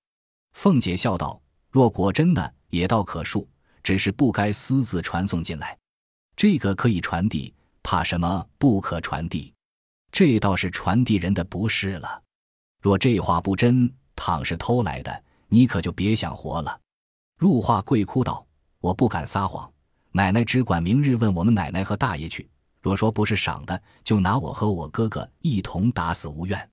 [0.54, 1.40] 凤姐笑道
[1.70, 3.46] ：“若果真的，也倒可恕，
[3.84, 5.78] 只是不该私自传送进来。
[6.36, 9.54] 这个可以传递，怕什么不可传递？
[10.12, 12.24] 这倒是传递人的不是了。
[12.82, 16.82] 若这话不真，倘是偷来的，你可就别想活了。”
[17.38, 18.44] 入画跪哭道
[18.82, 19.72] ：“我不敢撒谎，
[20.14, 22.50] 奶奶只管明日问我们奶奶和大爷去。
[22.82, 26.70] 若说不是赏的，就拿我和我哥哥一同打死无怨。”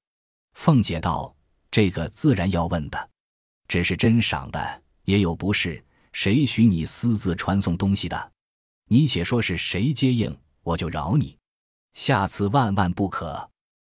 [0.55, 1.33] 凤姐道。
[1.69, 3.11] 这个自然要问的，
[3.69, 8.33] 只是真赏的也有不是，谁许你私自传送东西的？
[8.89, 11.37] 你且说是谁接应，我就饶你。
[11.93, 13.51] 下次万万不可。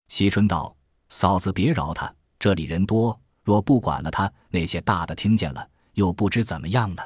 [0.08, 0.76] 惜春道
[1.10, 7.04] ：“嫂子别饶他，这里人多，若不管了他，那些大的听见了，又不知怎么样呢。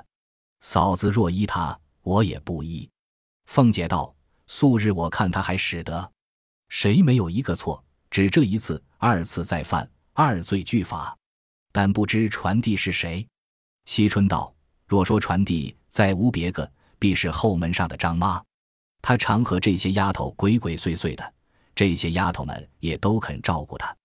[0.61, 2.89] 嫂子若依他，我也不依。”
[3.45, 4.15] 凤姐道
[4.53, 6.11] ：“素日我看他还使得，
[6.67, 7.81] 谁没有一个错？
[8.09, 11.17] 只这一次，二次再犯。”二罪俱罚，
[11.71, 13.25] 但不知传递是谁。
[13.85, 14.53] 惜春道
[14.85, 18.43] ：“若说传递，再无别个，必是后门上的张妈。
[19.01, 21.33] 她常和这些丫头鬼鬼祟祟的，
[21.73, 23.95] 这些丫头们也都肯照顾她。”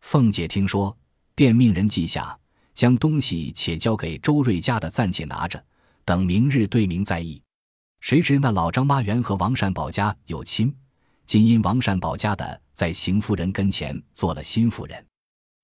[0.00, 0.96] 凤姐听说，
[1.34, 2.38] 便命人记下，
[2.72, 5.62] 将东西且交给周瑞家的暂且拿着，
[6.04, 7.42] 等明日对明再议。
[8.00, 10.74] 谁知那老张妈原和王善保家有亲，
[11.26, 15.04] 今因王善保家的在邢夫人跟前做了新夫人。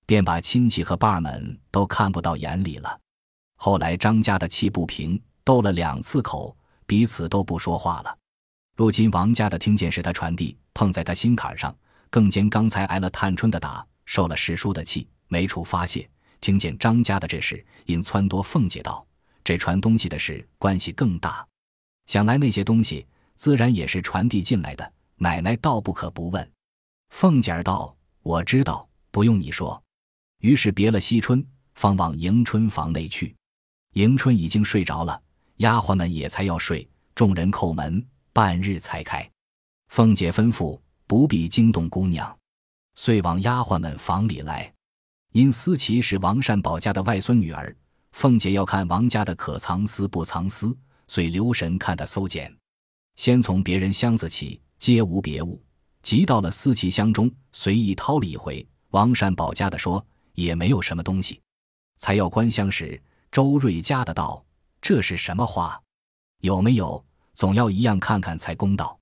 [0.07, 3.01] 便把亲戚和伴儿们都看不到眼里了。
[3.57, 8.14] 后来张家的气不平，斗了两次口，彼此都不说话了。
[8.77, 11.75] 如今王家的听见是他传递，碰在他心坎上，
[12.11, 16.07] 更兼刚才挨了探春的打，受了师叔的气，没处发泄。
[16.40, 19.07] 听见张家的这事，因撺掇凤姐道
[19.42, 21.47] ：“这传东西的事关系更大，
[22.07, 24.93] 想来那些东西自然也是传递进来的。
[25.17, 26.53] 奶奶倒不可不问。”
[27.11, 29.81] 凤姐儿道：“我知道，不用你说。”
[30.40, 33.35] 于是别了惜春，方往迎春房内去。
[33.95, 35.23] 迎春已经睡着了，
[35.59, 38.05] 丫鬟们也才要睡，众人叩门。
[38.33, 39.31] 半日才开，
[39.90, 42.37] 凤姐吩咐不必惊动姑娘，
[42.97, 44.75] 遂往丫鬟们房里来。
[45.31, 47.77] 因思琪是王善保家的外孙女儿，
[48.11, 52.55] 凤姐要看王家的可藏私不藏私，遂留神看他搜检。
[53.17, 55.62] 先从别人箱子起，皆无别物，
[56.03, 58.67] 即到了思琪箱中，随意掏了一回。
[58.90, 61.40] 王善保家的说也没有什么东西，
[61.97, 64.45] 才要关箱时，周瑞家的道
[64.81, 65.81] ：“这是什么花？
[66.40, 68.97] 有没有？”总要一样看看才公道。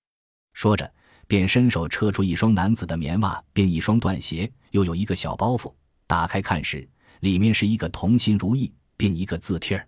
[0.54, 0.90] 说着，
[1.26, 5.70] 便伸手撤出一双男子的棉袜，并一双缎鞋，又有一个小包袱。
[6.06, 6.88] 打开看时，
[7.20, 9.86] 里面是一个同心如意，并一个字帖儿。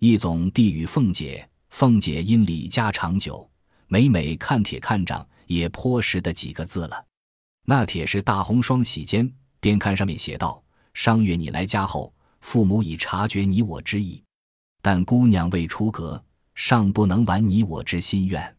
[0.00, 3.50] 易总递与凤姐，凤姐因李家长久，
[3.86, 7.06] 每每看帖看账，也颇识得几个字了。
[7.66, 10.62] 那帖是大红双喜间，便看上面写道
[10.94, 14.22] ：“上月你来家后，父母已察觉你我之意，
[14.82, 16.22] 但姑娘未出阁。”
[16.56, 18.56] 尚不能完你我之心愿，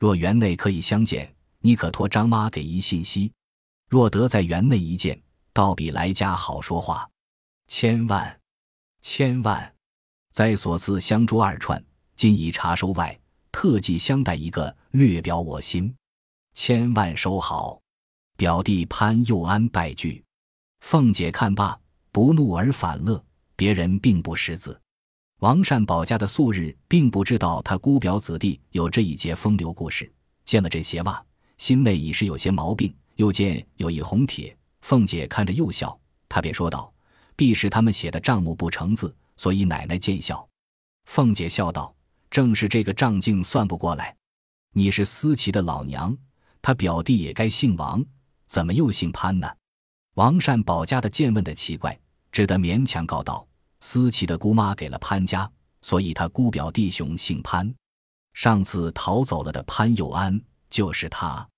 [0.00, 3.32] 若园内可以相见，你可托张妈给一信息。
[3.88, 7.08] 若得在园内一见，倒比来家好说话。
[7.68, 8.40] 千万，
[9.00, 9.72] 千万，
[10.32, 11.82] 在所赐香烛二串，
[12.14, 13.18] 今已查收外，
[13.50, 15.94] 特寄相待一个，略表我心。
[16.52, 17.80] 千万收好。
[18.36, 20.22] 表弟潘佑安拜具。
[20.80, 21.78] 凤姐看罢，
[22.12, 23.22] 不怒而反乐，
[23.56, 24.80] 别人并不识字。
[25.40, 30.12] 王善保家的素日并不知道他姑表子弟有这一节风流故事，
[30.44, 31.24] 见了这鞋袜，
[31.58, 32.94] 心内已是有些毛病。
[33.16, 36.92] 又见有一红帖，凤姐看着又笑，他便说道
[37.34, 40.46] ：“必是他们写的账目不成字，所以奶奶见笑。”
[41.08, 41.96] 凤姐笑道
[42.30, 44.14] ：“正是这个账竟算不过来。
[44.74, 46.14] 你是思琪的老娘，
[46.60, 48.04] 他表弟也该姓王，
[48.46, 49.50] 怎么又姓潘呢？”
[50.16, 51.98] 王善保家的见问的奇怪，
[52.30, 53.48] 只得勉强告道。
[53.80, 57.72] 思琪的姑妈给了潘家，所以他姑表弟兄姓潘。
[58.34, 61.48] 上次逃走了的潘佑安就是他。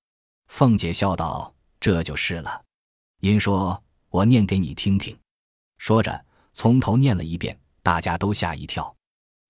[0.48, 2.62] 凤姐笑道：“这就是了。”
[3.20, 5.18] 您说：“我念给你听听。”
[5.78, 8.94] 说着，从头念了一遍，大家都吓一跳。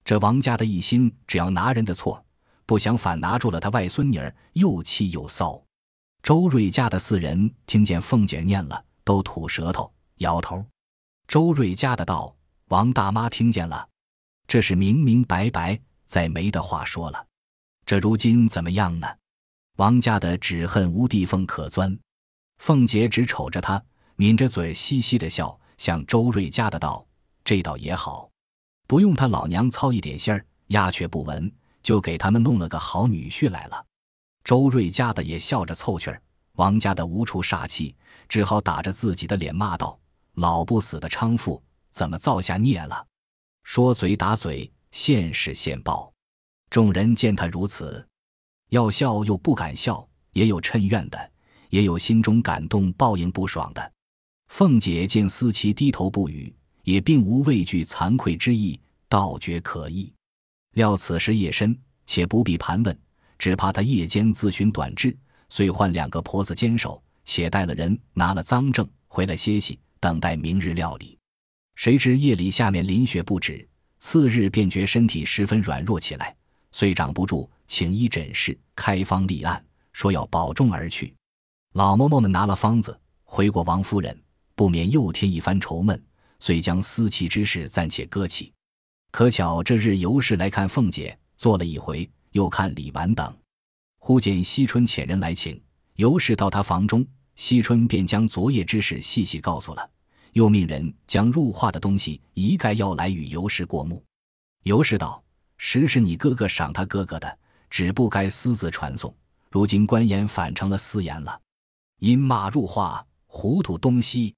[0.05, 2.25] 这王家的一心只要拿人的错，
[2.67, 5.63] 不想反拿住了他外孙女儿，又气又臊。
[6.23, 10.65] 周瑞家的四人听见凤姐念了，都吐舌头，摇头。
[11.29, 12.35] 周瑞家的道。
[12.69, 13.89] 王大妈听见了，
[14.47, 17.27] 这是明明白白，再没的话说了。
[17.85, 19.09] 这如今怎么样呢？
[19.79, 21.99] 王家的只恨无地缝可钻。
[22.59, 23.83] 凤姐只瞅着他，
[24.15, 27.05] 抿着嘴嘻嘻的笑，向周瑞家的道
[27.45, 28.31] ：“这倒也好，
[28.87, 33.87] 不用他老娘操一点心儿，鸦雀不闻，就给他们弄了个好女婿来了。”
[34.45, 36.23] 周瑞家的也笑着凑趣儿。
[36.55, 37.95] 王家的无处煞气，
[38.29, 39.99] 只好打着自己的脸骂道
[40.35, 43.07] ：“老不死的娼妇！”怎么造下孽了？
[43.65, 46.13] 说嘴打嘴，现世现报。
[46.69, 48.07] 众人见他如此，
[48.69, 51.33] 要笑又不敢笑，也有趁怨的，
[51.71, 53.93] 也有心中感动报应不爽的。
[54.49, 60.13] 凤姐见思琪低头不语，也并无畏惧惭愧之意，倒觉可意。
[60.73, 62.99] 料此时夜深，且不必盘问，
[63.39, 65.17] 只怕他夜间自寻短治，
[65.49, 71.19] 遂唤两个婆子坚守，且带了人拿了赃证回来歇息，等待明日料理。
[71.75, 73.67] 谁知夜里下面淋雪不止，
[73.99, 76.37] 次日便觉身体十分软弱起来，
[76.73, 81.15] 虽长不住，请医诊室，开方立案，说要保重而去。
[81.73, 84.21] 老嬷嬷们拿了方子回过王夫人，
[84.55, 86.01] 不免又添一番愁闷，
[86.41, 88.53] 遂将思琪之事暂且搁起。
[89.13, 93.33] 可巧这日尤氏来看凤姐，坐了一回，又看李纨等，
[93.99, 95.63] 忽见惜春遣人来请
[95.95, 99.91] 尤氏到她房中，惜春便将昨夜之事细细告诉了。
[100.33, 104.01] 又命人将入画的东西一概要来与尤氏过目。
[104.63, 105.21] 尤氏道
[105.59, 107.39] ：“实是你哥哥赏他哥哥的，
[107.69, 109.13] 只不该私自传送。
[109.51, 111.41] 如今官言反成了私言了，
[111.99, 114.33] 因骂入画，糊涂东西。”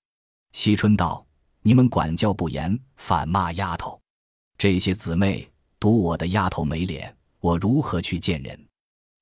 [0.52, 1.26] 惜春道
[1.64, 4.00] ：“你们管教不严，反骂丫头。
[4.58, 5.48] 这些姊妹
[5.78, 8.58] 赌我的丫头没脸，我如何去见人？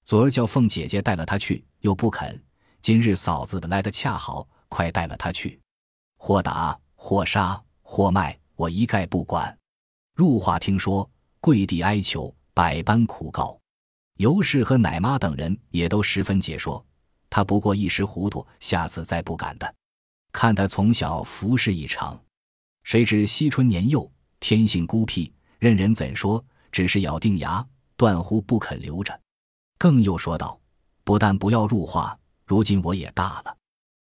[0.06, 2.42] 昨儿叫凤姐姐带了她去，又不肯。
[2.80, 5.60] 今日嫂子来的恰好，快带了她去。”
[6.16, 9.56] 或打或杀或卖，我一概不管。
[10.14, 11.08] 入画听说，
[11.40, 13.58] 跪地哀求，百般苦告。
[14.16, 16.82] 尤氏和奶妈等人也都十分解说，
[17.28, 19.74] 他不过一时糊涂，下次再不敢的。
[20.32, 22.20] 看他从小服侍一场，
[22.82, 24.10] 谁知惜春年幼，
[24.40, 27.64] 天性孤僻，任人怎说，只是咬定牙，
[27.96, 29.20] 断乎不肯留着。
[29.78, 30.60] 更又说道
[31.04, 33.56] ：“不但不要入画，如今我也大了，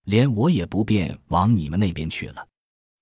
[0.03, 2.47] 连我也不便往你们那边去了。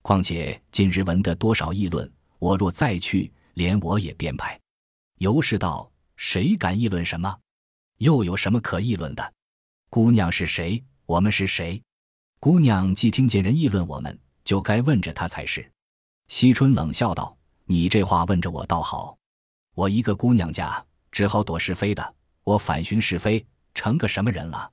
[0.02, 4.60] 况且近日闻得多少议论，我若再去，连我也便败。”
[5.20, 5.92] 尤氏道。
[6.18, 7.38] 谁敢议论什么？
[7.98, 9.34] 又有什么可议论的？
[9.90, 10.82] 姑娘是谁？
[11.06, 11.84] 我们是谁？
[12.40, 15.70] 姑娘既听见人议论我们，就该问着他才是。
[16.30, 17.36] 惜春冷笑道
[17.66, 19.18] ：“你这话问着我倒好，
[19.74, 20.82] 我一个姑娘家，
[21.12, 22.16] 只好躲是非的。
[22.46, 24.72] 我反寻是非，成个什么人了？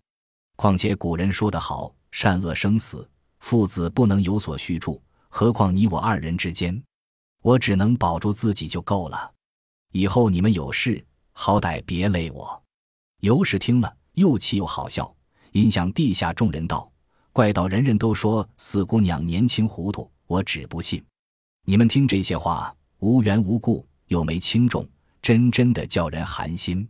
[0.54, 3.10] 况且古人说得好，善恶生死，
[3.40, 6.80] 父子不能有所续助，何况你我二人之间？
[7.42, 9.32] 我只能保住自己就够了。
[9.90, 11.04] 以后你们有事。”
[11.34, 12.62] 好歹别累我。
[13.20, 15.16] 尤氏听了，又气又好笑，
[15.52, 16.91] 因向地下众人道
[17.32, 21.02] ：“怪道人人都说四姑娘年轻糊涂，我只不信。
[21.64, 24.86] 你们听这些话，无缘无故，又没轻重，
[25.22, 26.86] 真真的叫人寒心。”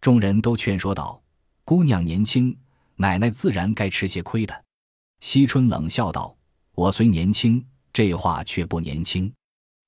[0.00, 1.22] 众人都劝说道
[1.66, 2.56] ：“姑娘年轻，
[2.96, 4.64] 奶奶自然该吃些亏的。”
[5.20, 6.34] 惜春冷笑道
[6.74, 7.62] ：“我虽年轻，
[7.92, 9.30] 这话却不年轻。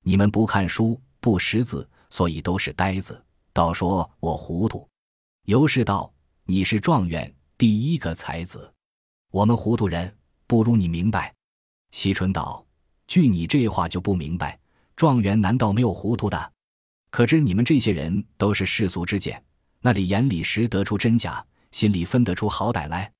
[0.04, 3.22] 你们不看书，不识字，所以都是呆子。”
[3.54, 4.86] 倒说我糊涂，
[5.46, 6.12] 尤氏道
[6.44, 8.70] ：“你是状元，第一个才子，
[9.36, 10.16] 我们糊涂人
[10.46, 11.34] 不如你明白。”
[11.92, 12.64] 惜春道
[13.06, 14.58] ：“据你这话就不明白，
[14.96, 16.52] 状元难道没有糊涂的？
[17.10, 19.44] 可知你们这些人都是世俗之见，
[19.82, 23.12] 那里眼里识得出真假，心里分得出好歹来？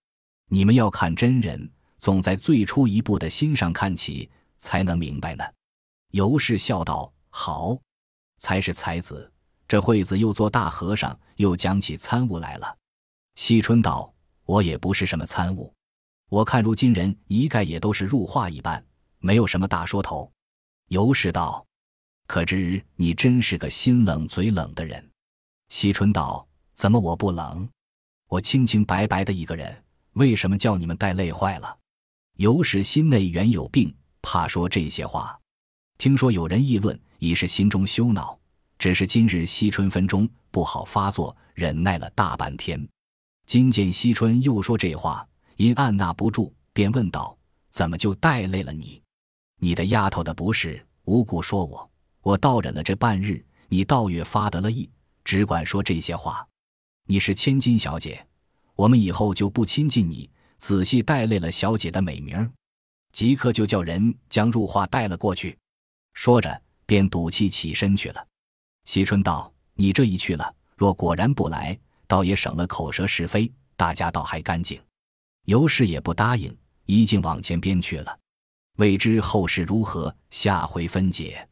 [0.49, 5.45] 你们要看真人，总在最初一步的心上看起，才能明白呢。”
[6.13, 7.79] 尤氏笑道：“好，
[8.39, 9.31] 才是才子。”
[9.69, 12.75] 这惠子又做大和尚，又讲起参悟来了。
[13.35, 14.15] 惜春道
[14.47, 15.75] ：“我也不是什么参悟，
[16.29, 18.85] 我看如今人一概也都是入画一般，
[19.19, 20.31] 没有什么大说头。”
[20.89, 21.65] 尤氏道
[22.27, 25.11] ：“可知你真是个心冷嘴冷的人。”
[25.69, 27.69] 惜春道：“怎么我不冷？
[28.29, 31.77] 我清清白白的一个人，为什么叫你们带累坏了？”
[32.39, 35.39] 尤氏心内原有病，怕说这些话，
[35.97, 38.39] 听说有人议论，已是心中羞恼。
[38.79, 42.87] 只是今日惜春分中不好发作，忍耐了大半天。
[43.47, 45.27] 今见惜春又说这话，
[45.57, 47.37] 因按捺不住，便问道
[47.71, 49.03] ：“怎么就带累了你？
[49.59, 51.91] 你的丫头的不是无故说我，
[52.21, 54.89] 我倒忍了这半日，你倒越发得了意，
[55.25, 56.47] 只管说这些话。
[57.07, 58.27] 你是千金小姐，
[58.75, 60.29] 我们以后就不亲近你，
[60.59, 62.53] 仔细带累了小姐的美名。”
[63.13, 65.57] 即刻就叫人将入画带了过去。
[66.13, 68.27] 说着，便赌气起身去了。
[68.85, 74.79] 惜春道：“你这一去了，若果然不来，倒也省了口舌是非，大家倒还干净。”
[75.47, 76.55] 尤氏也不答应，
[76.87, 78.19] 已经往前边去了。
[78.79, 81.49] 未知后事如何，下回分解。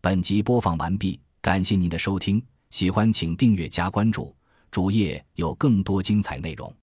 [0.00, 4.34] 本集播放完毕，感谢您的收听，喜欢请订阅加关注，
[4.70, 6.74] 主页有更多精彩内容。